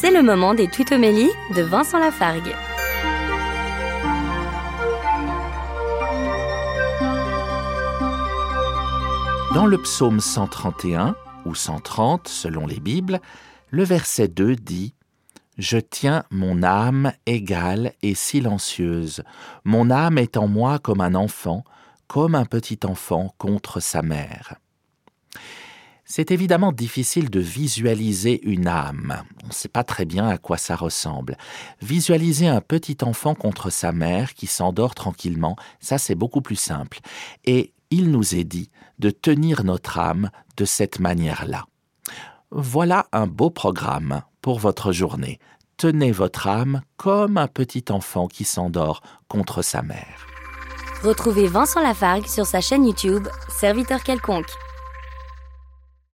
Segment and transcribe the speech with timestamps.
[0.00, 2.54] C'est le moment des tutomélies de Vincent Lafargue.
[9.52, 13.20] Dans le psaume 131, ou 130 selon les Bibles,
[13.68, 14.94] le verset 2 dit
[15.58, 19.22] Je tiens mon âme égale et silencieuse.
[19.64, 21.62] Mon âme est en moi comme un enfant,
[22.06, 24.54] comme un petit enfant contre sa mère.
[26.12, 29.22] C'est évidemment difficile de visualiser une âme.
[29.44, 31.38] On ne sait pas très bien à quoi ça ressemble.
[31.82, 36.98] Visualiser un petit enfant contre sa mère qui s'endort tranquillement, ça c'est beaucoup plus simple.
[37.44, 41.66] Et il nous est dit de tenir notre âme de cette manière-là.
[42.50, 45.38] Voilà un beau programme pour votre journée.
[45.76, 50.26] Tenez votre âme comme un petit enfant qui s'endort contre sa mère.
[51.04, 54.50] Retrouvez Vincent Lafargue sur sa chaîne YouTube, Serviteur quelconque.